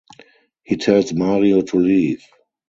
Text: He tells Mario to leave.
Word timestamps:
He 0.63 0.77
tells 0.77 1.13
Mario 1.13 1.61
to 1.61 1.77
leave. 1.77 2.25